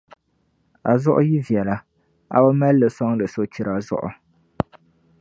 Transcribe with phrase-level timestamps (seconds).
[0.89, 1.77] A zuɣu yi viɛla,
[2.35, 4.09] a bi mal’ li sɔŋdi sochira zuɣu.